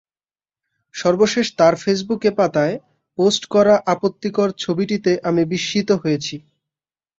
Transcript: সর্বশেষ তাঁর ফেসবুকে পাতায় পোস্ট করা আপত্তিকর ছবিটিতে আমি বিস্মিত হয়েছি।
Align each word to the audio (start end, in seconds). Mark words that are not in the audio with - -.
সর্বশেষ 0.95 1.47
তাঁর 1.57 1.73
ফেসবুকে 1.75 2.29
পাতায় 2.37 2.75
পোস্ট 3.17 3.43
করা 3.53 3.75
আপত্তিকর 3.93 4.49
ছবিটিতে 4.63 5.11
আমি 5.29 5.43
বিস্মিত 5.51 5.89
হয়েছি। 6.01 6.35